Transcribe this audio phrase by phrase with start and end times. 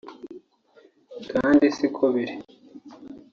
[1.31, 2.35] kandi si ko biri